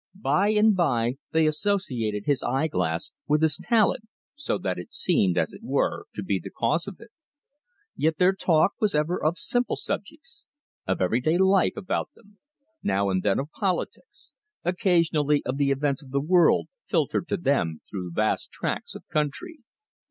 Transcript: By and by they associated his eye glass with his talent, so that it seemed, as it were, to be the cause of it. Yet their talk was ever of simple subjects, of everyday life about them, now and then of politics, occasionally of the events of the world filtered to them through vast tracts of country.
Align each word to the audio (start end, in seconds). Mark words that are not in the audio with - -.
By 0.15 0.49
and 0.49 0.75
by 0.75 1.17
they 1.31 1.45
associated 1.45 2.23
his 2.25 2.41
eye 2.41 2.65
glass 2.67 3.11
with 3.27 3.43
his 3.43 3.57
talent, 3.57 4.05
so 4.33 4.57
that 4.57 4.79
it 4.79 4.91
seemed, 4.91 5.37
as 5.37 5.53
it 5.53 5.61
were, 5.63 6.07
to 6.15 6.23
be 6.23 6.39
the 6.39 6.49
cause 6.49 6.87
of 6.87 6.99
it. 6.99 7.11
Yet 7.95 8.17
their 8.17 8.33
talk 8.33 8.73
was 8.79 8.95
ever 8.95 9.23
of 9.23 9.37
simple 9.37 9.75
subjects, 9.75 10.43
of 10.87 11.01
everyday 11.01 11.37
life 11.37 11.73
about 11.77 12.09
them, 12.15 12.39
now 12.81 13.11
and 13.11 13.21
then 13.21 13.37
of 13.37 13.51
politics, 13.51 14.33
occasionally 14.65 15.43
of 15.45 15.57
the 15.57 15.69
events 15.69 16.01
of 16.01 16.09
the 16.09 16.19
world 16.19 16.67
filtered 16.87 17.27
to 17.27 17.37
them 17.37 17.81
through 17.87 18.09
vast 18.13 18.51
tracts 18.51 18.95
of 18.95 19.07
country. 19.07 19.59